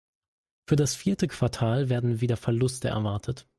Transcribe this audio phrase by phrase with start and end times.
[0.67, 3.45] Für das vierte Quartal werden wieder Verluste erwartet.